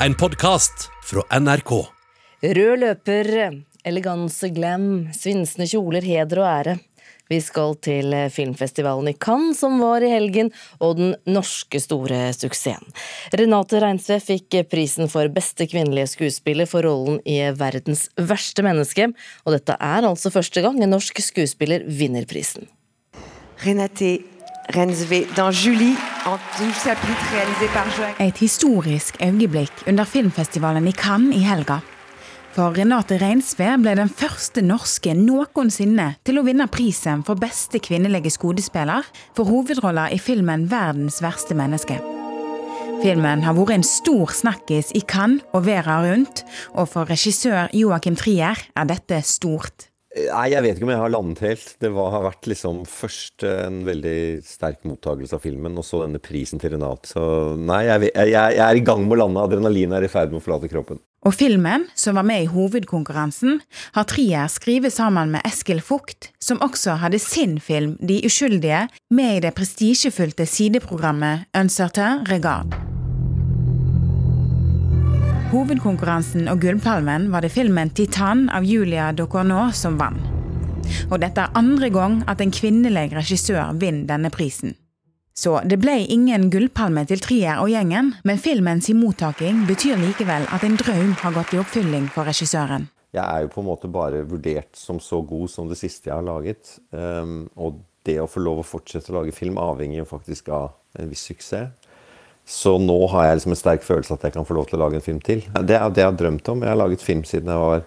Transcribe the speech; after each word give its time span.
en 0.00 0.14
podkast 0.14 0.90
fra 1.04 1.22
NRK. 1.40 1.70
Rød 2.42 2.80
løper, 2.82 3.28
eleganse, 3.86 4.50
glam, 4.52 5.06
svinsende 5.16 5.68
kjoler, 5.70 6.04
heder 6.04 6.42
og 6.42 6.48
ære. 6.50 6.74
Vi 7.32 7.38
skal 7.42 7.74
til 7.82 8.12
filmfestivalen 8.30 9.08
i 9.10 9.16
Cannes 9.18 9.58
som 9.58 9.80
var 9.80 10.04
i 10.04 10.12
helgen, 10.12 10.52
og 10.78 10.98
den 11.00 11.16
norske 11.26 11.80
store 11.82 12.28
suksessen. 12.36 12.92
Renate 13.34 13.80
Reinsve 13.82 14.20
fikk 14.22 14.60
prisen 14.70 15.10
for 15.10 15.32
beste 15.32 15.66
kvinnelige 15.66 16.12
skuespiller 16.12 16.68
for 16.70 16.86
rollen 16.86 17.18
i 17.24 17.40
Verdens 17.56 18.06
verste 18.20 18.62
menneske, 18.66 19.08
og 19.46 19.56
dette 19.56 19.80
er 19.80 20.06
altså 20.06 20.30
første 20.34 20.62
gang 20.62 20.78
en 20.78 20.92
norsk 20.94 21.24
skuespiller 21.24 21.88
vinner 21.88 22.28
prisen. 22.28 22.68
Renate 23.64 24.18
Et 28.18 28.38
historisk 28.38 29.16
øyeblikk 29.22 29.84
under 29.86 30.04
filmfestivalen 30.04 30.88
i 30.88 30.92
Cannes 30.92 31.36
i 31.36 31.44
helga. 31.46 31.78
For 32.56 32.72
Renate 32.72 33.18
Reinsve 33.20 33.68
ble 33.78 33.92
den 33.98 34.08
første 34.08 34.62
norske 34.64 35.12
noensinne 35.14 36.14
til 36.24 36.40
å 36.40 36.44
vinne 36.46 36.66
prisen 36.72 37.22
for 37.26 37.38
beste 37.38 37.78
kvinnelige 37.84 38.32
skuespiller 38.32 39.06
for 39.36 39.44
hovedroller 39.44 40.14
i 40.16 40.18
filmen 40.18 40.66
'Verdens 40.70 41.22
verste 41.22 41.54
menneske'. 41.54 42.00
Filmen 43.02 43.42
har 43.44 43.54
vært 43.54 43.74
en 43.74 43.84
stor 43.84 44.32
snakkis 44.32 44.90
i 44.96 45.02
Cannes 45.04 45.44
og 45.52 45.66
verden 45.66 46.10
rundt, 46.10 46.44
og 46.74 46.88
for 46.88 47.04
regissør 47.04 47.68
Joakim 47.72 48.16
Trier 48.16 48.56
er 48.76 48.84
dette 48.84 49.22
stort. 49.22 49.95
Nei, 50.16 50.46
jeg 50.54 50.64
vet 50.64 50.78
ikke 50.78 50.86
om 50.86 50.92
jeg 50.94 51.02
har 51.02 51.12
landet 51.12 51.42
helt. 51.44 51.72
Det 51.82 51.90
var, 51.92 52.08
har 52.14 52.24
vært 52.30 52.48
liksom 52.48 52.84
først 52.88 53.44
en 53.46 53.82
veldig 53.86 54.18
sterk 54.46 54.86
mottakelse 54.88 55.36
av 55.36 55.44
filmen, 55.44 55.76
og 55.76 55.84
så 55.84 56.02
denne 56.04 56.22
prisen 56.22 56.62
til 56.62 56.72
Renate. 56.72 57.10
Så 57.12 57.22
nei, 57.60 57.82
jeg, 57.88 58.08
jeg, 58.14 58.32
jeg 58.32 58.64
er 58.64 58.80
i 58.80 58.84
gang 58.86 59.04
med 59.04 59.18
å 59.18 59.20
lande. 59.26 59.44
Adrenalinet 59.44 59.98
er 59.98 60.08
i 60.08 60.12
ferd 60.12 60.32
med 60.32 60.40
å 60.40 60.46
forlate 60.46 60.72
kroppen. 60.72 61.02
Og 61.26 61.34
filmen, 61.34 61.88
som 61.98 62.16
var 62.16 62.26
med 62.28 62.44
i 62.44 62.50
hovedkonkurransen, 62.50 63.60
har 63.96 64.08
Trier 64.08 64.48
skrevet 64.52 64.94
sammen 64.94 65.34
med 65.34 65.44
Eskil 65.48 65.82
Fugt, 65.84 66.30
som 66.40 66.62
også 66.64 67.00
hadde 67.02 67.20
sin 67.20 67.58
film 67.60 67.96
De 68.00 68.20
uskyldige 68.28 68.86
med 69.10 69.40
i 69.40 69.46
det 69.48 69.56
prestisjefylte 69.58 70.46
sideprogrammet 70.48 71.50
Uncertain 71.58 72.22
regard. 72.30 72.95
Hovedkonkurransen 75.56 76.50
og 76.52 76.58
Gullpalmen 76.60 77.30
var 77.32 77.40
det 77.40 77.48
filmen 77.54 77.88
'Titan' 77.88 78.50
av 78.52 78.64
Julia 78.68 79.06
Docornau 79.16 79.70
som 79.72 79.94
vant. 79.96 80.20
Og 81.08 81.16
dette 81.22 81.40
er 81.40 81.54
andre 81.56 81.88
gang 81.88 82.18
at 82.28 82.42
en 82.44 82.52
kvinnelig 82.52 83.14
regissør 83.16 83.72
vinner 83.80 84.04
denne 84.10 84.30
prisen. 84.30 84.74
Så 85.32 85.54
det 85.64 85.78
ble 85.80 85.94
ingen 86.12 86.50
gullpalme 86.52 87.06
til 87.08 87.24
Trier 87.24 87.62
og 87.62 87.70
gjengen, 87.72 88.12
men 88.24 88.36
filmens 88.36 88.90
mottaking 88.92 89.64
betyr 89.70 89.96
likevel 89.96 90.44
at 90.52 90.64
en 90.64 90.76
drøm 90.76 91.16
har 91.22 91.32
gått 91.32 91.56
i 91.56 91.62
oppfylling 91.62 92.10
for 92.12 92.28
regissøren. 92.28 92.90
Jeg 93.16 93.24
er 93.24 93.46
jo 93.46 93.52
på 93.54 93.64
en 93.64 93.70
måte 93.70 93.88
bare 93.88 94.26
vurdert 94.28 94.76
som 94.76 95.00
så 95.00 95.22
god 95.24 95.48
som 95.48 95.72
det 95.72 95.80
siste 95.80 96.10
jeg 96.10 96.18
har 96.18 96.26
laget. 96.26 96.76
Um, 96.92 97.48
og 97.56 97.80
det 98.04 98.20
å 98.20 98.28
få 98.28 98.44
lov 98.44 98.60
å 98.60 98.70
fortsette 98.76 99.08
å 99.08 99.22
lage 99.22 99.32
film 99.32 99.56
avhenger 99.56 100.02
jo 100.02 100.10
faktisk 100.12 100.52
av 100.52 100.74
en 101.00 101.08
viss 101.08 101.24
suksess. 101.32 101.72
Så 102.46 102.76
nå 102.78 102.96
har 103.10 103.26
jeg 103.26 103.38
liksom 103.40 103.54
en 103.56 103.58
sterk 103.58 103.82
følelse 103.82 104.14
at 104.14 104.24
jeg 104.28 104.36
kan 104.36 104.46
få 104.46 104.54
lov 104.54 104.68
til 104.70 104.78
å 104.78 104.84
lage 104.84 105.00
en 105.00 105.04
film 105.04 105.18
til. 105.24 105.42
Det 105.66 105.74
er 105.74 105.90
det 105.90 106.04
jeg 106.04 106.10
har 106.12 106.18
drømt 106.18 106.50
om. 106.52 106.62
Jeg 106.62 106.70
har 106.70 106.78
laget 106.78 107.02
film 107.02 107.24
siden 107.26 107.50
jeg 107.50 107.62
var 107.62 107.86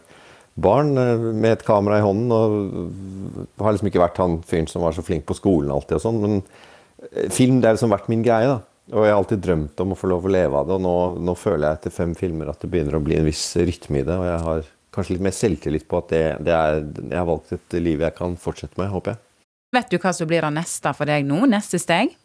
barn 0.59 0.91
med 1.39 1.53
et 1.53 1.63
kamera 1.63 2.01
i 2.01 2.03
hånden. 2.03 2.33
Og 2.35 3.63
har 3.63 3.77
liksom 3.77 3.91
ikke 3.91 4.03
vært 4.03 4.19
han 4.19 4.41
fyren 4.47 4.67
som 4.67 4.83
var 4.83 4.97
så 4.97 5.05
flink 5.05 5.23
på 5.29 5.37
skolen 5.37 5.71
alltid 5.71 5.99
og 5.99 6.03
sånn. 6.03 6.19
Men 6.25 7.31
film 7.31 7.61
det 7.61 7.71
har 7.71 7.79
liksom 7.79 7.95
vært 7.95 8.11
min 8.11 8.25
greie. 8.25 8.51
da. 8.51 8.59
Og 8.89 9.05
jeg 9.05 9.13
har 9.13 9.21
alltid 9.21 9.43
drømt 9.45 9.81
om 9.83 9.93
å 9.93 9.99
få 9.99 10.09
lov 10.09 10.27
å 10.27 10.33
leve 10.33 10.59
av 10.59 10.67
det. 10.67 10.75
Og 10.75 10.83
nå, 10.83 10.97
nå 11.29 11.37
føler 11.39 11.67
jeg 11.67 11.79
etter 11.79 11.95
fem 11.95 12.13
filmer 12.17 12.51
at 12.51 12.59
det 12.59 12.71
begynner 12.73 12.97
å 12.99 13.03
bli 13.05 13.19
en 13.19 13.27
viss 13.29 13.45
rytme 13.55 14.01
i 14.01 14.05
det. 14.05 14.17
Og 14.17 14.27
jeg 14.27 14.43
har 14.49 14.69
kanskje 14.95 15.15
litt 15.15 15.27
mer 15.29 15.35
selvtillit 15.39 15.87
på 15.87 16.03
at 16.03 16.11
det, 16.11 16.23
det 16.43 16.55
er, 16.55 16.83
jeg 17.05 17.19
har 17.19 17.29
valgt 17.29 17.55
et 17.55 17.79
liv 17.79 18.01
jeg 18.03 18.17
kan 18.17 18.35
fortsette 18.41 18.81
med, 18.81 18.89
håper 18.91 19.15
jeg. 19.15 19.23
Vet 19.77 19.91
du 19.93 19.99
hva 20.01 20.11
som 20.17 20.27
blir 20.27 20.41
det 20.41 20.55
neste 20.55 20.91
for 20.97 21.07
deg 21.07 21.27
nå? 21.29 21.43
Neste 21.47 21.77
steg? 21.79 22.15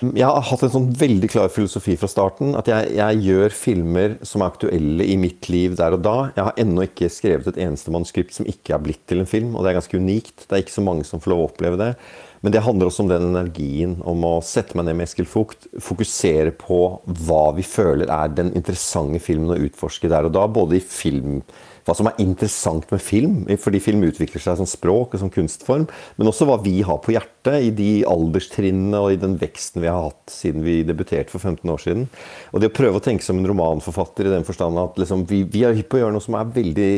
Jeg 0.00 0.24
har 0.24 0.44
hatt 0.48 0.62
en 0.64 0.72
sånn 0.72 0.86
veldig 0.96 1.28
klar 1.28 1.50
filosofi 1.52 1.92
fra 2.00 2.08
starten. 2.08 2.54
At 2.56 2.70
jeg, 2.70 2.94
jeg, 2.96 3.18
gjør 3.26 3.52
filmer 3.52 4.14
som 4.24 4.40
er 4.40 4.48
aktuelle 4.48 5.04
i 5.04 5.18
mitt 5.20 5.50
liv 5.52 5.74
der 5.76 5.96
og 5.96 6.00
da. 6.06 6.14
Jeg 6.38 6.46
har 6.46 6.60
ennå 6.62 6.86
ikke 6.86 7.10
skrevet 7.12 7.50
et 7.50 7.60
eneste 7.66 7.92
manuskript 7.92 8.32
som 8.36 8.48
ikke 8.48 8.72
er 8.76 8.82
blitt 8.86 9.02
til 9.10 9.20
en 9.20 9.28
film. 9.28 9.52
Og 9.52 9.62
det 9.62 9.72
er 9.72 9.80
ganske 9.82 10.00
unikt. 10.00 10.46
Det 10.46 10.56
er 10.56 10.64
ikke 10.64 10.78
så 10.78 10.86
mange 10.86 11.04
som 11.08 11.20
får 11.20 11.34
lov 11.34 11.44
å 11.44 11.48
oppleve 11.50 11.80
det. 11.80 11.90
Men 12.40 12.54
det 12.54 12.64
handler 12.64 12.88
også 12.88 13.04
om 13.04 13.10
den 13.10 13.28
energien 13.28 13.98
om 14.08 14.24
å 14.24 14.38
sette 14.44 14.78
meg 14.78 14.88
ned 14.88 14.96
med 14.96 15.10
Eskil 15.10 15.28
Fugt, 15.28 15.68
fokusere 15.84 16.54
på 16.56 16.80
hva 17.26 17.42
vi 17.58 17.66
føler 17.66 18.08
er 18.08 18.32
den 18.32 18.54
interessante 18.56 19.20
filmen 19.20 19.52
å 19.52 19.60
utforske 19.66 20.08
der 20.08 20.30
og 20.30 20.32
da. 20.38 20.46
Både 20.48 20.78
i 20.78 20.84
film 20.84 21.42
hva 21.86 21.96
som 21.96 22.10
er 22.10 22.20
interessant 22.22 22.86
med 22.92 23.02
film, 23.04 23.42
fordi 23.60 23.82
film 23.82 24.04
utvikler 24.06 24.42
seg 24.42 24.58
som 24.60 24.68
språk 24.68 25.16
og 25.16 25.22
som 25.22 25.32
kunstform, 25.32 25.86
men 26.18 26.30
også 26.30 26.48
hva 26.48 26.60
vi 26.64 26.80
har 26.86 27.00
på 27.04 27.14
hjertet 27.14 27.68
i 27.68 27.72
de 27.74 27.90
alderstrinnene 28.08 29.00
og 29.00 29.14
i 29.14 29.20
den 29.20 29.36
veksten 29.40 29.84
vi 29.84 29.90
har 29.90 30.10
hatt 30.10 30.32
siden 30.32 30.64
vi 30.66 30.80
debuterte 30.86 31.32
for 31.32 31.42
15 31.42 31.72
år 31.72 31.84
siden. 31.84 32.08
Og 32.52 32.62
det 32.62 32.72
å 32.72 32.78
prøve 32.80 33.00
å 33.00 33.04
tenke 33.04 33.26
som 33.26 33.40
en 33.40 33.48
romanforfatter 33.50 34.28
i 34.28 34.34
den 34.34 34.46
forstand 34.48 34.80
at 34.80 35.00
liksom, 35.00 35.26
vi, 35.30 35.44
vi 35.48 35.64
er 35.66 35.76
hypp 35.76 35.92
på 35.92 36.00
å 36.00 36.04
gjøre 36.04 36.16
noe 36.16 36.24
som 36.24 36.38
er 36.38 36.52
veldig 36.56 36.90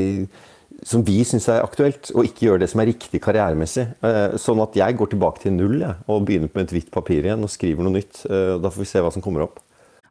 som 0.89 1.03
vi 1.07 1.21
syns 1.27 1.49
er 1.53 1.63
aktuelt, 1.63 2.11
og 2.17 2.27
ikke 2.27 2.47
gjøre 2.49 2.63
det 2.65 2.71
som 2.73 2.81
er 2.83 2.91
riktig 2.91 3.21
karrieremessig. 3.23 3.85
Eh, 4.03 4.37
sånn 4.41 4.63
at 4.65 4.77
jeg 4.79 4.97
går 4.99 5.13
tilbake 5.13 5.45
til 5.45 5.55
null 5.55 5.77
jeg, 5.83 5.99
og 6.11 6.25
begynner 6.27 6.51
med 6.51 6.65
et 6.65 6.75
hvitt 6.75 6.91
papir 6.95 7.27
igjen 7.27 7.45
og 7.45 7.53
skriver 7.53 7.87
noe 7.87 7.99
nytt. 7.99 8.25
Eh, 8.27 8.57
da 8.63 8.73
får 8.73 8.83
vi 8.83 8.89
se 8.91 9.05
hva 9.05 9.13
som 9.15 9.25
kommer 9.25 9.47
opp. 9.47 9.61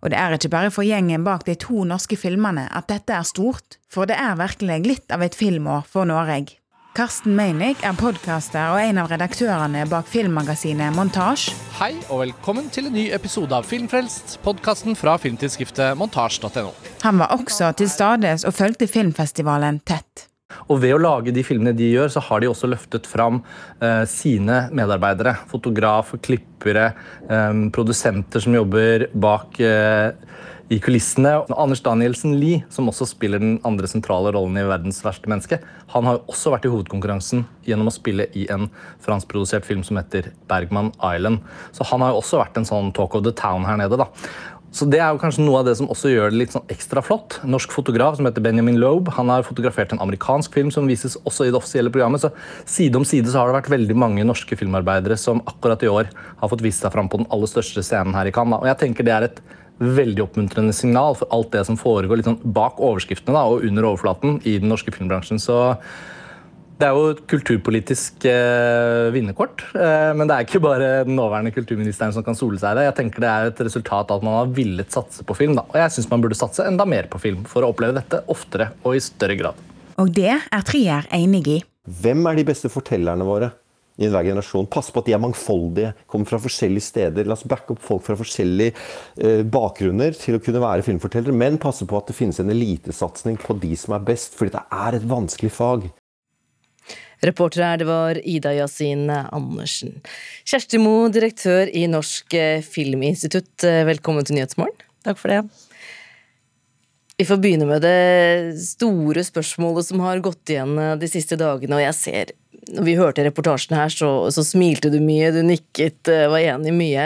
Og 0.01 0.09
det 0.09 0.17
er 0.17 0.33
ikke 0.33 0.49
bare 0.49 0.71
for 0.73 0.85
gjengen 0.85 1.25
bak 1.25 1.45
de 1.45 1.55
to 1.61 1.85
norske 1.85 2.17
filmene 2.17 2.65
at 2.73 2.89
dette 2.89 3.13
er 3.13 3.27
stort, 3.27 3.77
for 3.91 4.09
det 4.09 4.17
er 4.17 4.39
virkelig 4.39 4.81
litt 4.87 5.13
av 5.13 5.21
et 5.21 5.37
filmår 5.37 5.85
for 5.89 6.09
Norge. 6.09 6.57
Karsten 6.91 7.37
Meinick 7.37 7.85
er 7.87 7.95
podkaster 7.95 8.73
og 8.73 8.81
en 8.81 8.97
av 8.99 9.07
redaktørene 9.13 9.85
bak 9.87 10.09
filmmagasinet 10.11 10.91
Montasj. 10.97 11.53
Hei 11.77 11.93
og 12.09 12.25
velkommen 12.25 12.67
til 12.73 12.89
en 12.89 12.97
ny 12.97 13.05
episode 13.15 13.55
av 13.55 13.63
Filmfrelst, 13.69 14.41
podkasten 14.43 14.97
fra 14.99 15.15
filmtidsskriftet 15.21 15.95
montasj.no. 16.01 16.73
Han 17.05 17.21
var 17.23 17.31
også 17.37 17.71
til 17.79 17.87
stades 17.89 18.43
og 18.43 18.57
fulgte 18.57 18.91
filmfestivalen 18.91 19.79
tett. 19.87 20.10
Og 20.71 20.79
ved 20.79 20.95
å 20.95 21.01
lage 21.01 21.33
de 21.35 21.43
filmene 21.43 21.75
de 21.75 21.89
gjør, 21.91 22.13
så 22.13 22.23
har 22.23 22.41
de 22.41 22.47
også 22.47 22.69
løftet 22.71 23.09
fram 23.09 23.41
eh, 23.83 24.03
sine 24.07 24.63
medarbeidere. 24.71 25.35
Fotograf, 25.51 26.13
klippere, 26.23 26.93
eh, 27.27 27.51
produsenter 27.75 28.43
som 28.43 28.55
jobber 28.55 29.09
bak 29.11 29.59
eh, 29.59 30.13
i 30.71 30.77
kulissene. 30.79 31.33
Anders 31.59 31.81
Danielsen 31.83 32.37
Lie, 32.39 32.61
som 32.71 32.87
også 32.87 33.09
spiller 33.09 33.41
den 33.43 33.57
andre 33.67 33.89
sentrale 33.91 34.31
rollen 34.31 34.55
i 34.55 34.63
'Verdens 34.63 35.01
verste 35.03 35.27
menneske', 35.27 35.59
han 35.91 36.07
har 36.07 36.15
jo 36.15 36.31
også 36.31 36.53
vært 36.53 36.65
i 36.69 36.71
hovedkonkurransen 36.71 37.43
gjennom 37.67 37.91
å 37.91 37.95
spille 37.95 38.29
i 38.31 38.45
en 38.53 38.69
franskprodusert 39.03 39.67
film 39.67 39.83
som 39.83 39.99
heter 39.99 40.31
'Bergman 40.47 40.93
Island'. 41.03 41.43
Så 41.75 41.83
han 41.91 41.99
har 41.99 42.13
jo 42.13 42.21
også 42.21 42.39
vært 42.39 42.57
en 42.57 42.69
sånn 42.71 42.93
talk 42.95 43.15
of 43.15 43.23
the 43.27 43.35
town 43.35 43.65
her 43.65 43.75
nede. 43.75 43.97
da. 43.97 44.07
Så 44.71 44.85
Det 44.87 45.01
er 45.03 45.11
jo 45.11 45.19
kanskje 45.19 45.43
noe 45.43 45.59
av 45.59 45.65
det 45.67 45.73
som 45.75 45.89
også 45.91 46.13
gjør 46.13 46.31
det 46.31 46.37
litt 46.39 46.53
sånn 46.53 46.69
ekstra 46.71 47.01
flott. 47.03 47.41
Norsk 47.43 47.73
fotograf 47.75 48.15
som 48.15 48.27
heter 48.27 48.43
Benjamin 48.43 48.77
Loeb 48.79 49.09
han 49.17 49.27
har 49.27 49.43
fotografert 49.43 49.91
en 49.91 49.99
amerikansk 49.99 50.53
film 50.55 50.69
som 50.71 50.87
vises 50.87 51.17
også 51.27 51.49
i 51.49 51.51
det 51.51 51.59
offisielle 51.59 51.91
programmet. 51.91 52.23
Så 52.23 52.31
Side 52.63 52.95
om 52.95 53.03
side 53.03 53.27
så 53.27 53.41
har 53.41 53.51
det 53.51 53.57
vært 53.57 53.73
veldig 53.73 53.97
mange 53.99 54.23
norske 54.23 54.55
filmarbeidere 54.55 55.17
som 55.19 55.43
akkurat 55.43 55.83
i 55.83 55.91
år 55.91 56.13
har 56.15 56.51
fått 56.53 56.63
vist 56.63 56.85
seg 56.85 56.95
fram 56.95 57.11
på 57.11 57.19
den 57.19 57.27
aller 57.35 57.51
største 57.51 57.83
scenen 57.83 58.15
her 58.15 58.31
i 58.31 58.31
Cannes. 58.31 58.63
Og 58.63 58.71
jeg 58.71 58.79
tenker 58.79 59.07
det 59.07 59.15
er 59.17 59.27
et 59.27 59.43
veldig 59.81 60.23
oppmuntrende 60.23 60.75
signal 60.77 61.19
for 61.19 61.27
alt 61.35 61.51
det 61.51 61.65
som 61.67 61.79
foregår 61.79 62.21
litt 62.21 62.29
sånn 62.29 62.39
bak 62.55 62.79
overskriftene 62.79 63.35
da, 63.35 63.43
og 63.51 63.67
under 63.67 63.89
overflaten 63.91 64.39
i 64.47 64.55
den 64.61 64.71
norske 64.71 64.93
filmbransjen. 64.95 65.41
Så 65.41 65.57
det 66.81 66.87
er 66.87 66.97
jo 66.97 67.11
et 67.13 67.21
kulturpolitisk 67.29 68.25
eh, 68.29 69.11
vinnerkort. 69.13 69.63
Eh, 69.77 70.11
men 70.17 70.29
det 70.29 70.35
er 70.35 70.47
ikke 70.47 70.63
bare 70.63 70.89
den 71.05 71.15
nåværende 71.19 71.53
kulturministeren 71.53 72.15
som 72.15 72.25
kan 72.25 72.37
sole 72.37 72.57
seg 72.61 72.73
i 72.73 72.79
det. 72.79 72.87
Jeg 72.89 72.97
tenker 72.97 73.23
Det 73.23 73.31
er 73.31 73.51
et 73.51 73.63
resultat 73.67 74.11
av 74.11 74.21
at 74.21 74.25
man 74.25 74.39
har 74.39 74.53
villet 74.57 74.93
satse 74.93 75.25
på 75.27 75.37
film. 75.37 75.55
Da. 75.59 75.67
Og 75.69 75.77
jeg 75.77 75.95
syns 75.95 76.09
man 76.11 76.25
burde 76.25 76.39
satse 76.39 76.65
enda 76.65 76.87
mer 76.89 77.09
på 77.11 77.21
film 77.21 77.45
for 77.49 77.63
å 77.63 77.71
oppleve 77.73 77.99
dette 77.99 78.23
oftere 78.33 78.71
og 78.81 78.97
i 78.97 79.03
større 79.03 79.37
grad. 79.39 79.65
Og 80.01 80.09
det 80.15 80.33
er 80.33 80.65
Trier 80.65 81.05
enig 81.13 81.45
i. 81.59 81.59
Hvem 82.01 82.25
er 82.29 82.39
de 82.39 82.47
beste 82.51 82.71
fortellerne 82.73 83.27
våre? 83.27 83.53
i 84.01 84.07
enhver 84.07 84.25
generasjon. 84.25 84.69
Pass 84.71 84.89
på 84.89 85.01
at 85.01 85.09
de 85.09 85.13
er 85.13 85.21
mangfoldige, 85.21 85.93
kommer 86.09 86.29
fra 86.29 86.39
forskjellige 86.41 86.87
steder. 86.87 87.27
La 87.27 87.35
oss 87.35 87.45
backe 87.45 87.75
opp 87.75 87.83
folk 87.85 88.05
fra 88.07 88.17
forskjellige 88.17 88.73
eh, 89.21 89.41
bakgrunner 89.43 90.15
til 90.17 90.37
å 90.37 90.41
kunne 90.43 90.63
være 90.63 90.85
filmfortellere. 90.87 91.35
Men 91.35 91.59
passe 91.61 91.85
på 91.85 91.99
at 91.99 92.09
det 92.09 92.17
finnes 92.17 92.39
en 92.41 92.49
elitesatsing 92.53 93.37
på 93.43 93.59
de 93.61 93.75
som 93.77 93.97
er 93.97 94.05
best, 94.07 94.37
fordi 94.39 94.55
det 94.55 94.63
er 94.87 94.97
et 94.97 95.09
vanskelig 95.11 95.51
fag. 95.53 95.91
Reporter 97.21 97.61
her, 97.61 97.77
det 97.77 97.85
var 97.85 98.17
Ida 98.17 98.53
Yasin 98.57 99.05
Andersen. 99.09 99.99
Kjersti 100.47 100.79
Mo, 100.81 101.05
direktør 101.13 101.69
i 101.69 101.85
Norsk 101.89 102.33
Filminstitutt, 102.65 103.61
velkommen 103.85 104.25
til 104.25 104.39
Nyhetsmorgen. 104.39 104.87
Takk 105.05 105.19
for 105.21 105.29
det. 105.29 105.43
Vi 107.21 107.27
får 107.29 107.37
begynne 107.43 107.67
med 107.69 107.83
det 107.85 108.57
store 108.65 109.21
spørsmålet 109.27 109.85
som 109.91 110.01
har 110.01 110.23
gått 110.25 110.49
igjen 110.49 110.73
de 110.97 111.09
siste 111.09 111.37
dagene, 111.37 111.77
og 111.77 111.83
jeg 111.83 111.97
ser 111.99 112.31
når 112.71 112.85
vi 112.87 112.95
hørte 112.97 113.25
reportasjen 113.25 113.75
her, 113.77 113.91
så, 113.93 114.09
så 114.33 114.43
smilte 114.45 114.89
du 114.93 114.99
mye, 115.03 115.31
du 115.33 115.41
nikket, 115.45 116.07
var 116.07 116.39
enig 116.39 116.73
mye. 116.73 117.05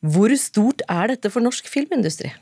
Hvor 0.00 0.32
stort 0.40 0.84
er 0.90 1.12
dette 1.12 1.30
for 1.32 1.44
norsk 1.44 1.68
filmindustri? 1.70 2.32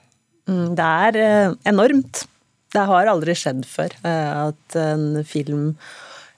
Mm, 0.51 0.77
det 0.79 0.87
er 0.87 1.57
enormt. 1.71 2.25
Det 2.71 2.87
har 2.87 3.11
aldri 3.11 3.35
skjedd 3.39 3.65
før 3.67 3.95
at 4.07 4.79
en 4.79 5.25
film 5.27 5.73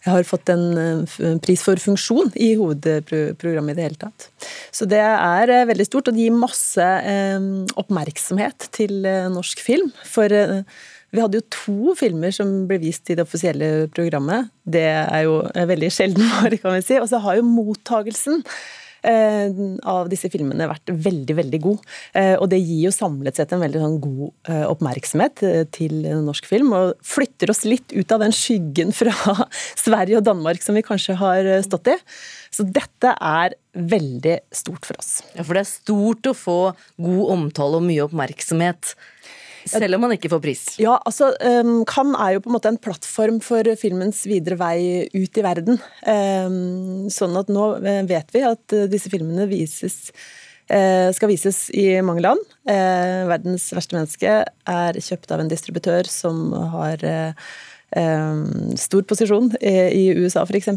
jeg 0.02 0.10
har 0.10 0.26
fått 0.26 0.50
en 0.50 1.04
pris 1.44 1.62
for 1.62 1.78
funksjon 1.78 2.32
i 2.34 2.52
hovedprogrammet 2.58 3.76
i 3.76 3.78
det 3.78 3.84
hele 3.86 4.00
tatt. 4.00 4.26
Så 4.74 4.88
det 4.90 4.98
er 5.02 5.52
veldig 5.68 5.86
stort, 5.86 6.10
og 6.10 6.16
det 6.16 6.24
gir 6.24 6.34
masse 6.34 6.88
oppmerksomhet 7.78 8.66
til 8.74 9.06
norsk 9.30 9.62
film. 9.62 9.92
For 10.02 10.34
vi 11.12 11.20
hadde 11.20 11.38
jo 11.38 11.48
to 11.52 11.94
filmer 11.98 12.32
som 12.32 12.62
ble 12.68 12.78
vist 12.80 13.10
i 13.12 13.16
det 13.18 13.26
offisielle 13.26 13.88
programmet. 13.92 14.48
Det 14.64 14.86
er 14.88 15.26
jo 15.26 15.42
veldig 15.52 15.90
sjelden, 15.92 16.24
kan 16.62 16.78
vi 16.78 16.84
si. 16.86 16.96
Og 17.00 17.10
så 17.10 17.20
har 17.20 17.36
jo 17.36 17.48
mottagelsen 17.48 18.40
eh, 18.40 18.81
av 19.02 20.10
disse 20.12 20.30
filmene 20.32 20.68
vært 20.70 20.92
veldig, 21.06 21.36
veldig 21.38 21.60
god. 21.64 21.86
Eh, 22.18 22.34
og 22.36 22.48
det 22.52 22.60
gir 22.60 22.86
jo 22.86 22.94
samlet 22.94 23.38
sett 23.38 23.54
en 23.54 23.62
veldig 23.62 23.82
sånn 23.82 23.98
god 24.02 24.52
eh, 24.52 24.64
oppmerksomhet 24.68 25.44
til 25.74 25.96
norsk 26.22 26.46
film, 26.48 26.72
og 26.76 26.94
flytter 27.06 27.52
oss 27.52 27.64
litt 27.68 27.94
ut 27.94 28.14
av 28.14 28.22
den 28.22 28.34
skyggen 28.36 28.94
fra 29.00 29.14
Sverige 29.78 30.20
og 30.20 30.26
Danmark 30.28 30.62
som 30.64 30.78
vi 30.78 30.86
kanskje 30.86 31.18
har 31.20 31.50
stått 31.66 31.94
i. 31.94 31.98
Så 32.52 32.66
dette 32.68 33.14
er 33.16 33.56
veldig 33.72 34.38
stort 34.52 34.86
for 34.86 35.00
oss. 35.00 35.22
Ja, 35.32 35.42
For 35.42 35.56
det 35.56 35.64
er 35.64 35.72
stort 35.72 36.28
å 36.28 36.36
få 36.36 36.58
god 37.00 37.36
omtale 37.36 37.80
og 37.80 37.86
mye 37.86 38.04
oppmerksomhet. 38.04 38.94
Selv 39.68 39.96
om 39.96 40.04
man 40.06 40.14
ikke 40.16 40.30
får 40.32 40.42
pris? 40.42 40.62
Ja, 40.82 40.96
altså 41.06 41.32
um, 41.38 41.82
Cannes 41.88 42.18
er 42.20 42.36
jo 42.36 42.44
på 42.44 42.50
en 42.50 42.56
måte 42.56 42.70
en 42.72 42.80
plattform 42.82 43.40
for 43.44 43.66
filmens 43.80 44.24
videre 44.28 44.58
vei 44.60 45.08
ut 45.14 45.38
i 45.38 45.44
verden. 45.44 45.80
Um, 46.06 47.10
sånn 47.12 47.36
at 47.38 47.52
nå 47.52 47.66
eh, 47.80 48.02
vet 48.08 48.32
vi 48.34 48.44
at 48.46 48.76
eh, 48.76 48.88
disse 48.90 49.12
filmene 49.12 49.46
vises 49.50 49.98
uh, 50.72 51.10
skal 51.14 51.30
vises 51.30 51.64
i 51.74 51.86
mange 52.04 52.24
land. 52.24 52.42
'Verdens 52.66 53.68
verste 53.74 53.98
menneske' 53.98 54.38
er 54.46 55.02
kjøpt 55.02 55.34
av 55.34 55.42
en 55.42 55.50
distributør 55.50 56.08
som 56.10 56.52
har 56.74 57.02
stor 57.92 59.04
posisjon 59.08 59.50
i 59.60 60.06
USA 60.16 60.42
f.eks. 60.46 60.68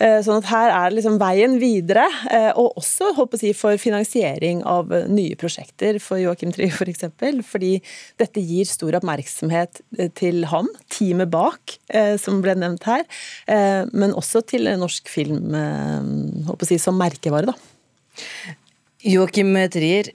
Eh, 0.00 0.18
sånn 0.24 0.40
at 0.40 0.48
her 0.50 0.72
er 0.74 0.94
liksom 0.94 1.18
veien 1.20 1.56
videre, 1.60 2.06
eh, 2.32 2.50
og 2.58 2.78
også 2.80 3.12
håper 3.18 3.42
jeg, 3.44 3.56
for 3.58 3.80
finansiering 3.80 4.62
av 4.68 4.90
nye 5.10 5.38
prosjekter 5.40 6.00
for 6.02 6.20
Joachim 6.20 6.54
Trier 6.54 6.72
f.eks. 6.74 7.06
For 7.20 7.42
fordi 7.50 7.72
dette 8.20 8.42
gir 8.44 8.68
stor 8.68 8.96
oppmerksomhet 9.00 9.82
eh, 9.98 10.10
til 10.16 10.46
ham, 10.50 10.70
teamet 10.92 11.30
bak, 11.30 11.76
som 12.22 12.38
ble 12.42 12.52
nevnt 12.58 12.84
her, 12.86 13.02
men 13.96 14.12
også 14.16 14.42
til 14.46 14.68
norsk 14.78 15.08
film 15.10 15.54
håper 16.46 16.70
jeg, 16.70 16.82
som 16.82 16.98
merkevare. 16.98 17.50
da. 17.50 18.54
Joachim 19.06 19.56
Trier, 19.72 20.12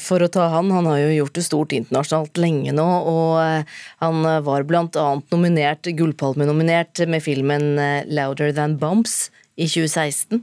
for 0.00 0.24
å 0.24 0.30
ta 0.32 0.48
han, 0.52 0.72
han 0.74 0.88
har 0.88 1.00
jo 1.00 1.14
gjort 1.20 1.38
det 1.38 1.44
stort 1.46 1.74
internasjonalt 1.76 2.38
lenge 2.40 2.74
nå, 2.74 2.86
og 3.10 3.38
eh, 3.42 3.80
han 4.02 4.26
var 4.46 4.66
annet 4.66 5.34
nominert, 5.34 5.86
Gullpalme-nominert 5.86 7.04
med 7.10 7.22
filmen 7.22 7.78
eh, 7.78 8.06
'Louder 8.08 8.54
Than 8.56 8.78
Bumps' 8.80 9.30
i 9.54 9.68
2016. 9.70 10.42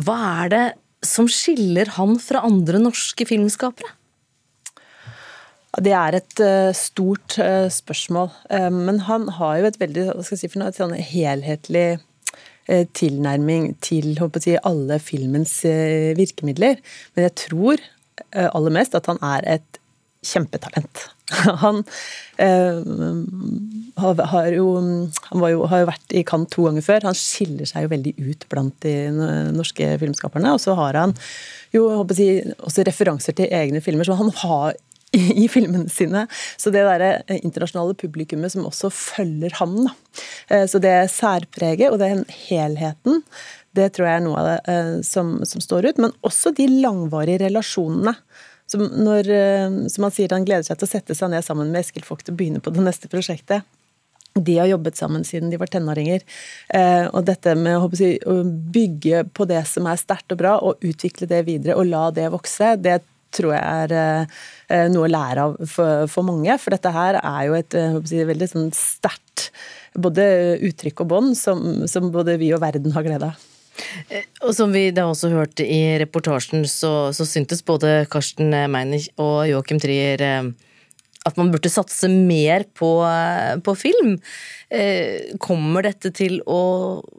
Hva 0.00 0.16
er 0.44 0.52
det 0.52 0.66
som 1.04 1.28
skiller 1.28 1.92
han 1.96 2.16
fra 2.20 2.44
andre 2.46 2.80
norske 2.80 3.26
filmskapere? 3.28 3.96
Det 5.80 5.92
er 5.94 6.16
et 6.18 6.40
uh, 6.42 6.72
stort 6.74 7.36
spørsmål, 7.70 8.32
men 8.74 8.96
han 9.06 9.28
har 9.36 9.60
jo 9.60 9.68
et 9.68 9.76
veldig 9.78 10.06
si 10.18 10.66
et 10.66 10.80
sånn 10.80 10.96
helhetlig 10.98 12.00
tilnærming 12.66 13.76
til 13.82 14.18
si, 14.42 14.56
alle 14.66 14.98
filmens 14.98 15.54
virkemidler. 16.18 16.82
Men 17.14 17.28
jeg 17.28 17.36
tror 17.44 17.84
Eh, 17.84 17.99
aller 18.32 18.74
mest 18.74 18.94
at 18.98 19.08
han 19.10 19.20
er 19.24 19.46
et 19.58 19.80
kjempetalent. 20.26 21.06
Han, 21.62 21.84
eh, 22.36 22.80
har, 23.96 24.46
jo, 24.50 24.64
han 25.28 25.44
jo, 25.52 25.60
har 25.70 25.82
jo 25.82 25.86
vært 25.86 26.14
i 26.18 26.24
Cannes 26.26 26.50
to 26.50 26.64
ganger 26.66 26.82
før. 26.82 27.06
Han 27.06 27.16
skiller 27.16 27.68
seg 27.70 27.86
jo 27.86 27.92
veldig 27.92 28.12
ut 28.18 28.46
blant 28.50 28.74
de 28.82 28.94
norske 29.54 29.92
filmskaperne. 30.02 30.56
Og 30.56 30.58
så 30.58 30.74
har 30.78 30.98
han 30.98 31.14
jo 31.70 31.86
jeg, 32.18 32.56
også 32.58 32.82
referanser 32.88 33.38
til 33.38 33.52
egne 33.54 33.82
filmer 33.84 34.08
som 34.08 34.18
han 34.18 34.34
har 34.42 34.74
i, 35.14 35.46
filmene 35.50 35.90
sine. 35.90 36.26
Så 36.60 36.72
det 36.74 36.84
derre 36.86 37.38
internasjonale 37.40 37.96
publikummet 37.98 38.52
som 38.54 38.66
også 38.68 38.90
følger 38.94 39.54
ham, 39.58 39.76
da. 39.86 39.94
Eh, 40.50 40.66
så 40.70 40.82
det 40.82 40.94
særpreget 41.14 41.90
og 41.90 42.00
den 42.02 42.24
helheten 42.48 43.22
det 43.76 43.90
tror 43.94 44.08
jeg 44.08 44.18
er 44.18 44.24
noe 44.24 44.38
av 44.40 44.48
det 44.48 44.56
eh, 44.72 44.94
som, 45.06 45.36
som 45.46 45.62
står 45.62 45.90
ut. 45.90 46.00
Men 46.02 46.14
også 46.26 46.52
de 46.56 46.66
langvarige 46.80 47.44
relasjonene. 47.44 48.16
Som, 48.70 48.84
når, 49.02 49.26
eh, 49.34 49.76
som 49.90 50.06
han 50.06 50.14
sier 50.14 50.30
han 50.34 50.46
gleder 50.46 50.66
seg 50.66 50.78
til 50.78 50.86
å 50.86 50.92
sette 50.92 51.14
seg 51.18 51.32
ned 51.32 51.42
sammen 51.46 51.72
med 51.72 51.82
Eskil 51.82 52.06
Vogt 52.06 52.30
og 52.30 52.38
begynne 52.38 52.62
på 52.62 52.72
det 52.74 52.84
neste 52.86 53.10
prosjektet. 53.10 53.66
De 54.38 54.54
har 54.60 54.68
jobbet 54.70 54.98
sammen 54.98 55.24
siden 55.26 55.50
de 55.50 55.58
var 55.58 55.70
tenåringer. 55.70 56.22
Eh, 56.74 57.06
og 57.10 57.24
dette 57.26 57.56
med 57.58 57.82
å 57.82 58.42
bygge 58.74 59.24
på 59.34 59.46
det 59.50 59.64
som 59.70 59.88
er 59.90 59.98
sterkt 59.98 60.34
og 60.34 60.42
bra, 60.42 60.56
og 60.62 60.86
utvikle 60.86 61.26
det 61.30 61.42
videre 61.48 61.78
og 61.78 61.90
la 61.90 62.04
det 62.14 62.28
vokse, 62.30 62.76
det 62.78 63.00
tror 63.30 63.54
jeg 63.54 63.62
er 63.94 64.88
noe 64.90 65.06
å 65.06 65.10
lære 65.10 65.42
av 65.46 65.52
for, 65.70 66.08
for, 66.10 66.26
mange. 66.26 66.56
For 66.58 66.74
dette 66.74 66.90
her 66.94 67.18
er 67.20 67.44
jo 67.46 67.54
et 67.58 67.76
veldig 68.26 68.48
sånn 68.50 68.72
sterkt 68.74 69.52
både 69.94 70.24
uttrykk 70.66 71.04
og 71.04 71.12
bånd 71.14 71.38
som, 71.38 71.86
som 71.90 72.10
både 72.14 72.38
vi 72.42 72.50
og 72.54 72.62
verden 72.62 72.94
har 72.94 73.06
glede 73.06 73.30
av. 73.30 73.49
Eh, 74.08 74.26
og 74.44 74.54
som 74.56 74.72
vi 74.74 74.88
da 74.94 75.06
også 75.10 75.30
hørte 75.32 75.66
i 75.66 75.98
reportasjen, 76.02 76.66
så, 76.68 77.10
så 77.16 77.26
syntes 77.28 77.64
både 77.66 78.04
Karsten 78.10 78.52
Meinich 78.72 79.10
og 79.20 79.46
Joachim 79.50 79.80
Trier 79.82 80.24
eh, 80.24 80.50
at 81.28 81.36
man 81.36 81.50
burde 81.52 81.68
satse 81.68 82.08
mer 82.08 82.64
på, 82.78 82.94
eh, 83.04 83.56
på, 83.64 83.76
film. 83.76 84.16
Kommer 85.42 85.84
dette 85.84 86.12
til 86.14 86.38
å 86.48 86.62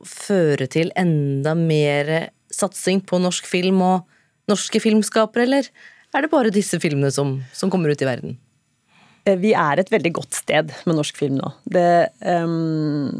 føre 0.07 0.69
til 0.71 0.93
enda 0.97 1.51
mer 1.59 2.31
satsing 2.51 3.03
på 3.07 3.19
norsk 3.21 3.49
film 3.49 3.81
og 3.83 4.07
norske 4.49 4.79
filmskapere, 4.83 5.43
eller 5.45 5.67
er 6.15 6.23
det 6.23 6.31
bare 6.31 6.53
disse 6.55 6.79
filmene 6.81 7.11
som, 7.13 7.37
som 7.55 7.71
kommer 7.71 7.91
ut 7.91 8.01
i 8.01 8.07
verden? 8.07 8.39
Vi 9.21 9.51
er 9.53 9.77
et 9.77 9.91
veldig 9.93 10.11
godt 10.17 10.39
sted 10.39 10.71
med 10.87 10.97
norsk 10.97 11.19
film 11.19 11.35
nå. 11.37 11.51
Det, 11.69 12.09
um, 12.25 13.11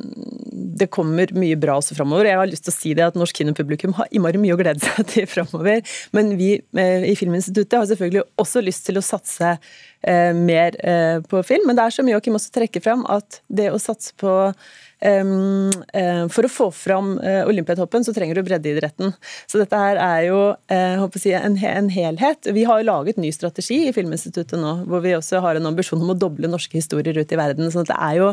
det 0.82 0.90
kommer 0.94 1.32
mye 1.38 1.58
bra 1.62 1.78
også 1.80 1.96
framover. 1.98 2.30
Jeg 2.30 2.40
har 2.42 2.50
lyst 2.50 2.66
til 2.68 2.74
å 2.74 2.78
si 2.78 2.94
det 2.98 3.06
at 3.06 3.20
norsk 3.20 3.42
kinopublikum 3.42 3.96
har 4.00 4.10
innmari 4.12 4.42
mye 4.42 4.56
å 4.56 4.60
glede 4.60 4.84
seg 4.84 5.08
til 5.14 5.30
framover. 5.30 5.82
Men 6.16 6.36
vi 6.40 6.56
uh, 6.60 7.08
i 7.08 7.16
Filminstituttet 7.20 7.80
har 7.80 7.90
selvfølgelig 7.90 8.26
også 8.42 8.64
lyst 8.66 8.88
til 8.90 9.00
å 9.00 9.06
satse 9.06 9.56
uh, 9.56 10.32
mer 10.38 10.78
uh, 10.82 11.18
på 11.26 11.44
film. 11.48 11.70
Men 11.70 11.80
det 11.80 11.88
er 11.88 11.98
som 11.98 12.10
Joakim 12.12 12.40
også 12.40 12.56
trekker 12.58 12.84
fram, 12.84 13.06
at 13.12 13.42
det 13.52 13.72
å 13.72 13.82
satse 13.82 14.16
på 14.20 14.32
Eh, 14.52 14.91
for 15.02 16.46
å 16.46 16.52
få 16.52 16.68
fram 16.76 17.16
eh, 17.26 17.42
Olympiatoppen, 17.50 18.06
så 18.06 18.14
trenger 18.14 18.38
du 18.38 18.44
breddeidretten. 18.46 19.14
Så 19.50 19.62
dette 19.62 19.80
her 19.80 19.98
er 20.02 20.28
jo 20.28 20.40
eh, 20.72 21.06
si, 21.18 21.34
en, 21.34 21.58
helhet. 21.92 22.52
Vi 22.54 22.66
har 22.70 22.82
jo 22.82 22.90
laget 22.90 23.22
ny 23.22 23.32
strategi 23.34 23.82
i 23.88 23.96
Filminstituttet 23.96 24.60
nå, 24.62 24.76
hvor 24.90 25.04
vi 25.06 25.16
også 25.18 25.42
har 25.44 25.58
en 25.58 25.72
ambisjon 25.72 26.02
om 26.02 26.14
å 26.14 26.18
doble 26.18 26.52
norske 26.52 26.78
historier 26.78 27.18
ut 27.18 27.34
i 27.34 27.40
verden. 27.40 27.72
Så 27.74 27.86
det 27.88 27.98
er 27.98 28.20
jo 28.20 28.32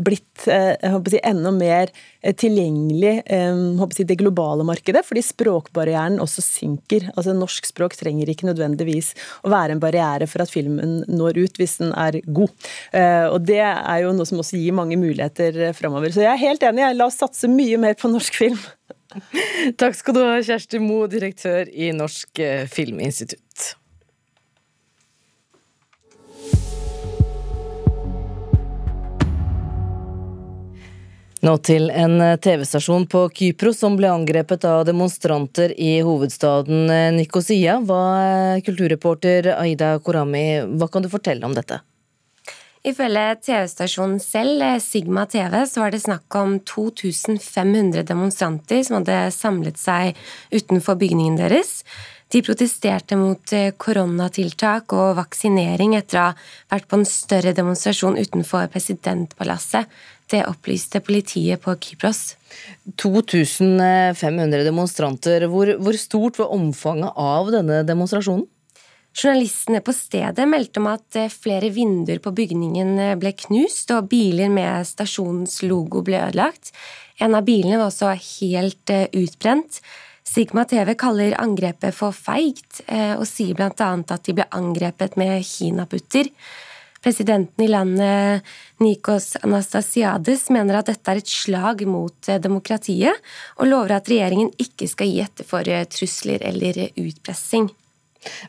blitt 0.00 0.44
si, 0.44 1.22
enda 1.24 1.54
mer 1.54 1.94
tilgjengelig 2.20 3.14
jeg, 3.26 4.06
det 4.08 4.16
globale 4.20 4.64
markedet, 4.66 5.02
fordi 5.06 5.22
språkbarrieren 5.24 6.18
også 6.22 6.44
synker. 6.44 7.08
Altså 7.14 7.34
Norsk 7.36 7.68
språk 7.70 7.96
trenger 7.98 8.30
ikke 8.30 8.48
nødvendigvis 8.48 9.12
å 9.44 9.52
være 9.52 9.76
en 9.76 9.82
barriere 9.82 10.28
for 10.30 10.44
at 10.44 10.52
filmen 10.52 11.00
når 11.08 11.40
ut, 11.40 11.60
hvis 11.60 11.78
den 11.80 11.94
er 11.94 12.20
god. 12.26 12.52
Og 13.32 13.38
Det 13.46 13.60
er 13.62 14.02
jo 14.04 14.12
noe 14.16 14.28
som 14.28 14.42
også 14.42 14.60
gir 14.60 14.76
mange 14.76 14.98
muligheter 15.00 15.72
framover. 15.76 16.12
Så 16.12 16.24
jeg 16.24 16.32
er 16.34 16.44
helt 16.44 16.66
enig. 16.66 16.88
La 16.96 17.08
oss 17.08 17.20
satse 17.20 17.48
mye 17.50 17.80
mer 17.80 17.96
på 18.00 18.10
norsk 18.12 18.36
film. 18.36 18.60
Takk 19.80 19.96
skal 19.98 20.16
du 20.16 20.22
ha, 20.22 20.38
Kjersti 20.44 20.80
Moe, 20.82 21.08
direktør 21.10 21.70
i 21.70 21.90
Norsk 21.96 22.42
eh, 22.44 22.66
Filminstitutt. 22.70 23.74
Nå 31.40 31.54
til 31.64 31.88
en 31.88 32.18
eh, 32.20 32.36
TV-stasjon 32.36 33.06
på 33.08 33.22
Kypros 33.32 33.78
som 33.80 33.94
ble 33.96 34.10
angrepet 34.12 34.64
av 34.68 34.82
demonstranter 34.84 35.72
i 35.72 35.94
hovedstaden 36.04 36.90
eh, 36.92 37.06
Nikosia. 37.16 37.78
Hva, 37.80 38.02
kulturreporter 38.66 39.54
Aida 39.56 39.94
Korami, 40.04 40.44
hva 40.76 40.90
kan 40.92 41.06
du 41.06 41.08
fortelle 41.12 41.48
om 41.48 41.56
dette? 41.56 41.80
Ifølge 42.84 43.24
TV-stasjonen 43.44 44.20
selv, 44.20 44.62
eh, 44.62 44.78
Sigma 44.80 45.26
TV, 45.26 45.66
så 45.66 45.80
var 45.80 45.90
det 45.92 46.02
snakk 46.04 46.36
om 46.36 46.58
2500 46.60 48.04
demonstranter 48.08 48.84
som 48.84 49.00
hadde 49.00 49.18
samlet 49.32 49.80
seg 49.80 50.16
utenfor 50.52 50.96
bygningen 51.00 51.36
deres. 51.40 51.82
De 52.32 52.40
protesterte 52.46 53.16
mot 53.20 53.52
eh, 53.52 53.72
koronatiltak 53.76 54.92
og 54.96 55.16
vaksinering 55.18 55.96
etter 55.98 56.20
å 56.20 56.24
ha 56.30 56.36
vært 56.70 56.88
på 56.88 57.00
en 57.00 57.08
større 57.08 57.52
demonstrasjon 57.56 58.16
utenfor 58.20 58.68
presidentpalasset. 58.72 59.88
Det 60.30 60.44
opplyste 60.46 61.00
politiet 61.02 61.62
på 61.62 61.74
Kypros. 61.82 62.36
2500 63.02 64.64
demonstranter. 64.66 65.48
Hvor, 65.50 65.74
hvor 65.82 65.98
stort 65.98 66.38
var 66.38 66.54
omfanget 66.54 67.18
av 67.18 67.50
denne 67.54 67.82
demonstrasjonen? 67.88 68.46
Journalistene 69.10 69.80
på 69.82 69.92
stedet 69.94 70.46
meldte 70.46 70.78
om 70.78 70.86
at 70.92 71.18
eh, 71.18 71.32
flere 71.32 71.72
vinduer 71.74 72.20
på 72.22 72.30
bygningen 72.34 72.92
eh, 73.02 73.16
ble 73.18 73.32
knust, 73.34 73.90
og 73.90 74.06
biler 74.12 74.52
med 74.52 74.86
stasjonens 74.86 75.64
logo 75.66 76.04
ble 76.06 76.20
ødelagt. 76.20 76.70
En 77.18 77.34
av 77.34 77.44
bilene 77.48 77.80
var 77.80 77.90
også 77.90 78.14
helt 78.14 78.94
eh, 78.94 79.08
utbrent. 79.18 79.80
Sigma 80.30 80.62
TV 80.68 80.94
kaller 80.94 81.34
angrepet 81.42 81.96
for 81.96 82.14
feigt, 82.14 82.84
og 83.18 83.24
sier 83.26 83.56
bl.a. 83.58 83.72
at 83.98 84.28
de 84.28 84.34
ble 84.36 84.44
angrepet 84.54 85.16
med 85.18 85.40
kinaputter. 85.42 86.28
Presidenten 87.00 87.64
i 87.64 87.68
landet, 87.68 88.46
Nikos 88.84 89.32
Anastasiades, 89.40 90.50
mener 90.52 90.80
at 90.80 90.90
dette 90.90 91.12
er 91.12 91.20
et 91.22 91.32
slag 91.32 91.86
mot 91.88 92.28
demokratiet, 92.44 93.16
og 93.56 93.70
lover 93.70 93.96
at 93.96 94.10
regjeringen 94.12 94.52
ikke 94.60 94.88
skal 94.90 95.08
gi 95.08 95.22
etter 95.24 95.48
for 95.48 95.64
trusler 95.94 96.44
eller 96.44 96.82
utpressing. 97.00 97.70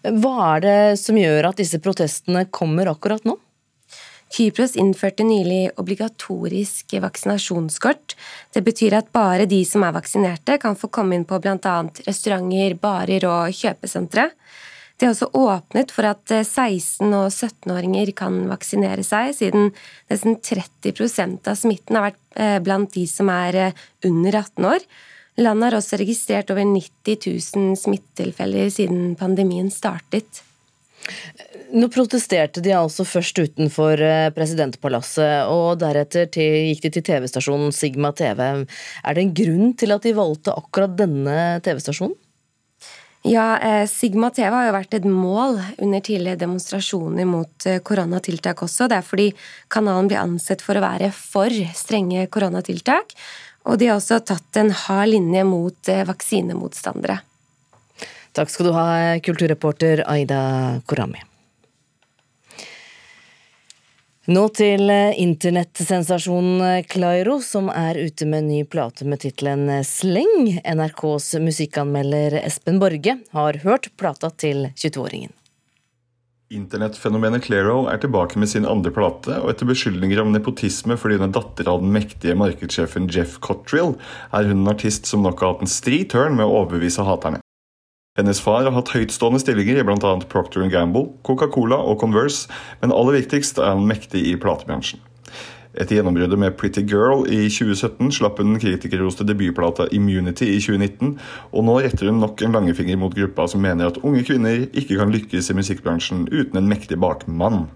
Hva 0.03 0.36
er 0.58 0.65
det 0.65 0.81
som 1.00 1.15
gjør 1.15 1.48
at 1.48 1.62
disse 1.62 1.79
protestene 1.79 2.43
kommer 2.51 2.91
akkurat 2.91 3.24
nå? 3.27 3.38
Kypros 4.31 4.77
innførte 4.79 5.25
nylig 5.27 5.74
obligatorisk 5.79 6.93
vaksinasjonskort. 7.03 8.15
Det 8.53 8.63
betyr 8.63 8.96
at 9.00 9.12
bare 9.12 9.48
de 9.48 9.60
som 9.67 9.84
er 9.84 9.96
vaksinerte, 9.96 10.55
kan 10.60 10.77
få 10.79 10.88
komme 10.88 11.17
inn 11.17 11.25
på 11.27 11.39
bl.a. 11.43 11.77
restauranter, 12.08 12.77
barer 12.79 13.27
og 13.27 13.51
kjøpesentre. 13.55 14.29
De 15.01 15.08
har 15.08 15.15
også 15.15 15.31
åpnet 15.34 15.89
for 15.89 16.05
at 16.05 16.29
16- 16.29 17.10
og 17.10 17.31
17-åringer 17.34 18.12
kan 18.13 18.36
vaksinere 18.51 19.01
seg, 19.01 19.31
siden 19.34 19.72
nesten 20.12 20.36
30% 20.38 21.50
av 21.50 21.58
smitten 21.58 21.98
har 21.98 22.12
vært 22.12 22.20
eh, 22.38 22.60
blant 22.62 22.93
de 22.93 23.08
som 23.10 23.31
er 23.34 23.58
eh, 23.58 23.81
under 24.05 24.38
18 24.43 24.70
år. 24.75 24.86
Landet 25.41 25.72
har 25.72 25.79
også 25.79 25.98
registrert 26.03 26.53
over 26.53 26.70
90 26.70 27.17
000 27.34 27.81
smittetilfeller 27.81 28.70
siden 28.70 29.15
pandemien 29.17 29.74
startet. 29.74 30.43
Nå 31.74 31.89
protesterte 31.89 32.62
de 32.62 32.77
altså 32.77 33.01
først 33.01 33.41
utenfor 33.41 34.05
eh, 34.05 34.29
presidentpalasset, 34.38 35.50
og 35.50 35.81
deretter 35.81 36.29
til, 36.29 36.67
gikk 36.70 36.86
de 36.86 36.98
til 37.00 37.10
TV-stasjonen 37.10 37.74
Sigma 37.74 38.13
TV. 38.13 38.43
Er 39.01 39.17
det 39.17 39.25
en 39.25 39.38
grunn 39.41 39.74
til 39.81 39.98
at 39.98 40.05
de 40.05 40.13
valgte 40.13 40.53
akkurat 40.62 40.93
denne 40.93 41.58
TV-stasjonen? 41.65 42.13
Ja, 43.23 43.59
eh, 43.59 43.87
Sigma 43.87 44.31
TV 44.33 44.49
har 44.49 44.65
jo 44.65 44.73
vært 44.73 44.95
et 44.97 45.05
mål 45.05 45.59
under 45.77 46.01
tidligere 46.01 46.39
demonstrasjoner 46.41 47.27
mot 47.29 47.67
eh, 47.69 47.77
koronatiltak 47.85 48.63
også. 48.65 48.87
Det 48.89 48.97
er 48.97 49.05
fordi 49.05 49.27
kanalen 49.69 50.09
blir 50.09 50.23
ansett 50.23 50.63
for 50.65 50.77
å 50.77 50.81
være 50.81 51.11
for 51.13 51.53
strenge 51.77 52.25
koronatiltak. 52.33 53.13
Og 53.69 53.77
de 53.77 53.91
har 53.91 53.99
også 53.99 54.23
tatt 54.25 54.57
en 54.57 54.73
hard 54.73 55.13
linje 55.13 55.45
mot 55.45 55.91
eh, 55.93 56.01
vaksinemotstandere. 56.09 57.19
Takk 58.33 58.49
skal 58.49 58.71
du 58.71 58.73
ha, 58.73 58.87
kulturreporter 59.21 60.01
Aida 60.09 60.41
Korami. 60.89 61.21
Nå 64.29 64.41
til 64.53 64.85
eh, 64.93 65.15
internettsensasjonen 65.17 66.83
Clairo, 66.85 67.39
som 67.41 67.71
er 67.73 67.97
ute 67.97 68.27
med 68.29 68.43
en 68.43 68.51
ny 68.51 68.59
plate 68.69 69.07
med 69.09 69.23
tittelen 69.23 69.65
Sleng. 69.81 70.59
NRKs 70.61 71.31
musikkanmelder 71.41 72.37
Espen 72.43 72.77
Borge 72.77 73.17
har 73.33 73.57
hørt 73.65 73.89
plata 73.97 74.29
til 74.29 74.67
22-åringen. 74.77 75.33
Internettfenomenet 76.53 77.47
Clairo 77.47 77.87
er 77.89 77.97
tilbake 78.03 78.37
med 78.37 78.53
sin 78.53 78.69
andre 78.69 78.93
plate, 78.93 79.39
og 79.41 79.55
etter 79.55 79.65
beskyldninger 79.65 80.21
om 80.21 80.35
nepotisme 80.35 80.99
fordi 81.01 81.17
hun 81.17 81.31
er 81.31 81.35
datter 81.39 81.73
av 81.73 81.81
den 81.81 81.89
mektige 81.95 82.37
markedssjefen 82.37 83.09
Jeff 83.09 83.39
Cottrill, 83.41 83.95
er 84.29 84.51
hun 84.51 84.59
en 84.61 84.75
artist 84.75 85.09
som 85.09 85.25
nok 85.25 85.41
har 85.41 85.55
hatt 85.55 85.65
en 85.65 85.77
stri 85.79 86.03
tørn 86.05 86.37
med 86.37 86.45
å 86.45 86.59
overbevise 86.61 87.07
haterne. 87.09 87.41
Hennes 88.20 88.41
far 88.44 88.65
har 88.65 88.74
hatt 88.75 88.89
høytstående 88.91 89.39
stillinger 89.39 89.77
i 89.80 89.84
bl.a. 89.88 90.10
Procter 90.27 90.65
Gamble, 90.68 91.13
Coca-Cola 91.24 91.77
og 91.80 92.01
Converse, 92.01 92.50
men 92.82 92.91
aller 92.91 93.15
viktigst 93.22 93.62
er 93.62 93.72
han 93.72 93.86
mektig 93.88 94.25
i 94.27 94.34
platebransjen. 94.36 95.00
Etter 95.72 95.96
gjennombruddet 95.96 96.39
med 96.41 96.58
Pretty 96.60 96.84
Girl 96.84 97.24
i 97.32 97.46
2017 97.48 98.10
slapp 98.18 98.41
hun 98.41 98.50
den 98.51 98.60
kritikerroste 98.60 99.24
debutplata 99.24 99.86
Immunity 99.96 100.50
i 100.51 100.60
2019, 100.60 101.13
og 101.56 101.63
nå 101.63 101.77
retter 101.86 102.12
hun 102.12 102.20
nok 102.20 102.44
en 102.44 102.58
langefinger 102.58 103.00
mot 103.00 103.15
gruppa 103.15 103.46
som 103.48 103.63
mener 103.63 103.88
at 103.88 104.01
unge 104.03 104.25
kvinner 104.27 104.65
ikke 104.68 105.00
kan 105.00 105.13
lykkes 105.15 105.48
i 105.48 105.56
musikkbransjen 105.62 106.25
uten 106.34 106.60
en 106.60 106.68
mektig 106.68 107.00
bakmann. 107.00 107.70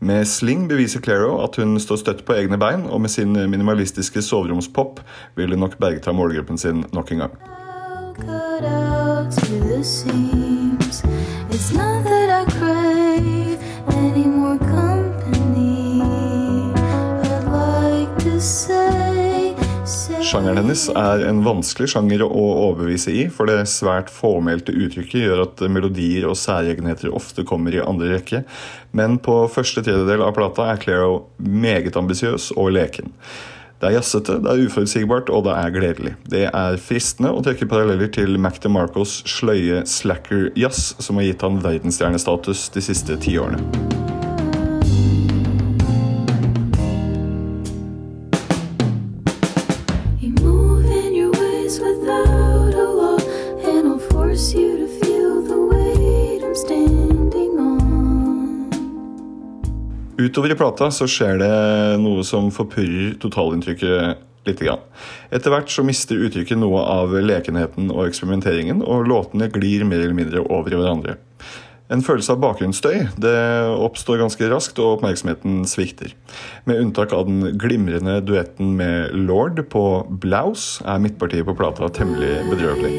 Med 0.00 0.24
Sling 0.24 0.64
beviser 0.70 1.04
Claro 1.04 1.34
at 1.44 1.60
hun 1.60 1.76
står 1.76 2.00
støtt 2.00 2.24
på 2.24 2.38
egne 2.40 2.56
bein, 2.56 2.88
og 2.88 3.04
med 3.04 3.12
sin 3.12 3.36
minimalistiske 3.36 4.24
soveromspop 4.24 5.04
vil 5.36 5.52
hun 5.52 5.66
nok 5.66 5.76
bergta 5.84 6.16
målgruppen 6.16 6.56
sin 6.56 6.86
nok 6.96 7.12
en 7.12 7.26
gang. 7.26 8.89
Sjangeren 20.20 20.60
hennes 20.60 20.82
er 20.92 21.22
en 21.26 21.40
vanskelig 21.46 21.88
sjanger 21.94 22.22
å 22.26 22.28
overbevise 22.28 23.14
i, 23.22 23.22
for 23.32 23.48
det 23.48 23.64
svært 23.72 24.12
fåmælte 24.12 24.74
uttrykket 24.76 25.24
gjør 25.24 25.44
at 25.46 25.62
melodier 25.72 26.28
og 26.28 26.36
særegenheter 26.36 27.08
ofte 27.16 27.46
kommer 27.48 27.72
i 27.72 27.80
andre 27.80 28.12
rekke. 28.18 28.42
Men 28.92 29.16
på 29.24 29.46
første 29.48 29.80
tredjedel 29.86 30.20
av 30.26 30.36
plata 30.36 30.68
er 30.74 30.82
Clairo 30.84 31.14
meget 31.40 31.96
ambisiøs 31.96 32.50
og 32.60 32.74
leken. 32.76 33.08
Det 33.80 33.88
er 33.88 33.94
jazzete, 33.96 34.34
det 34.44 34.50
er 34.52 34.66
uforutsigbart, 34.68 35.30
og 35.32 35.46
det 35.46 35.54
er 35.56 35.72
gledelig. 35.72 36.12
Det 36.28 36.42
er 36.50 36.76
fristende 36.84 37.32
å 37.32 37.40
trekke 37.44 37.68
paralleller 37.70 38.12
til 38.12 38.36
Mac 38.36 38.60
DeMarcos 38.60 39.22
sløye 39.24 39.86
slacker-jazz, 39.88 41.00
som 41.00 41.16
har 41.16 41.30
gitt 41.30 41.46
han 41.46 41.62
verdensstjernestatus 41.64 42.68
de 42.76 42.84
siste 42.90 43.16
ti 43.24 43.38
Utover 60.40 60.54
i 60.54 60.56
plata 60.56 60.86
så 60.88 61.04
skjer 61.04 61.36
det 61.36 61.48
noe 62.00 62.22
som 62.24 62.46
forpurrer 62.48 63.10
totalinntrykket 63.20 64.22
litt. 64.48 64.62
Etter 65.28 65.52
hvert 65.52 65.68
så 65.68 65.84
mister 65.84 66.16
uttrykket 66.16 66.56
noe 66.56 66.80
av 66.80 67.12
lekenheten 67.12 67.90
og 67.92 68.06
eksperimenteringen, 68.06 68.80
og 68.80 69.04
låtene 69.10 69.50
glir 69.52 69.84
mer 69.84 70.00
eller 70.00 70.16
mindre 70.16 70.40
over 70.48 70.72
i 70.72 70.80
hverandre. 70.80 71.18
En 71.92 72.00
følelse 72.06 72.32
av 72.32 72.40
bakgrunnsstøy 72.40 73.20
det 73.20 73.36
oppstår 73.84 74.22
ganske 74.22 74.48
raskt, 74.48 74.80
og 74.80 74.96
oppmerksomheten 74.96 75.68
svikter. 75.68 76.16
Med 76.64 76.80
unntak 76.86 77.12
av 77.12 77.28
den 77.28 77.60
glimrende 77.60 78.24
duetten 78.24 78.72
med 78.80 79.12
Lord 79.12 79.60
på 79.68 79.84
Blouse 80.24 80.80
er 80.88 81.04
midtpartiet 81.04 81.44
på 81.44 81.58
plata 81.60 81.92
temmelig 82.00 82.48
bedrøvelig. 82.48 82.96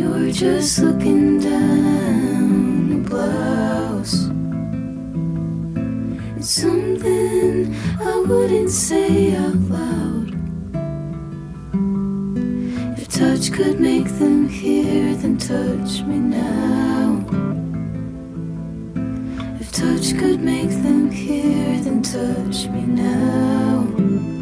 You're 0.00 0.32
just 0.32 0.78
looking 0.78 1.38
down 1.40 2.92
a 2.92 3.08
blouse. 3.08 4.30
It's 6.38 6.48
something 6.48 7.74
I 8.00 8.24
wouldn't 8.26 8.70
say 8.70 9.36
out 9.36 9.60
loud. 9.76 10.30
If 12.98 13.08
touch 13.08 13.52
could 13.52 13.78
make 13.78 14.08
them 14.18 14.48
hear, 14.48 15.14
then 15.16 15.36
touch 15.36 16.00
me 16.08 16.18
now. 16.18 17.29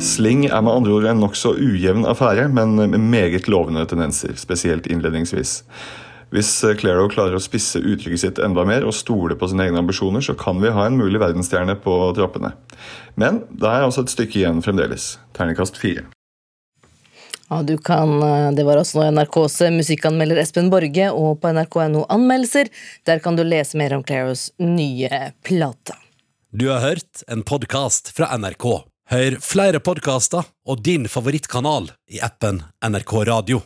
Sling 0.03 0.49
er 0.49 0.65
med 0.67 0.73
andre 0.73 0.97
ord 0.97 1.07
en 1.07 1.21
nokså 1.23 1.53
ujevn 1.55 2.09
affære, 2.11 2.49
men 2.51 2.75
med 2.91 2.99
meget 2.99 3.47
lovende 3.47 3.87
tendenser, 3.87 4.35
spesielt 4.35 4.91
innledningsvis. 4.91 5.63
Hvis 6.35 6.51
Claro 6.81 7.07
klarer 7.13 7.39
å 7.39 7.43
spisse 7.43 7.79
uttrykket 7.79 8.25
sitt 8.25 8.43
enda 8.43 8.67
mer 8.67 8.83
og 8.89 8.99
stole 8.99 9.39
på 9.39 9.47
sine 9.49 9.69
egne 9.69 9.79
ambisjoner, 9.85 10.27
så 10.27 10.35
kan 10.35 10.59
vi 10.59 10.75
ha 10.75 10.91
en 10.91 10.99
mulig 10.99 11.23
verdensstjerne 11.23 11.79
på 11.87 11.97
trappene. 12.19 12.57
Men 13.15 13.45
det 13.55 13.71
er 13.71 13.87
altså 13.87 14.03
et 14.05 14.17
stykke 14.19 14.43
igjen 14.43 14.65
fremdeles. 14.67 15.17
Terningkast 15.39 15.79
fire. 15.79 16.09
Ja, 17.49 17.63
du 17.63 17.79
kan, 17.79 18.23
eh, 18.23 18.53
Det 18.53 18.65
var 18.65 18.77
også 18.77 19.11
NRKs 19.11 19.61
musikkanmelder 19.73 20.37
Espen 20.43 20.71
Borge, 20.71 21.11
og 21.13 21.41
på 21.41 21.53
nrk.no 21.53 22.05
anmeldelser. 22.09 22.69
Der 23.07 23.19
kan 23.19 23.37
du 23.37 23.43
lese 23.43 23.77
mer 23.77 23.95
om 23.95 24.05
Claros 24.05 24.51
nye 24.59 25.33
plate. 25.43 25.97
Du 26.53 26.69
har 26.69 26.81
hørt 26.81 27.25
en 27.29 27.43
podkast 27.43 28.13
fra 28.17 28.33
NRK. 28.37 28.85
Hør 29.09 29.39
flere 29.41 29.81
podkaster 29.81 30.45
og 30.69 30.83
din 30.85 31.09
favorittkanal 31.09 31.91
i 32.13 32.21
appen 32.21 32.63
NRK 32.85 33.25
Radio. 33.29 33.63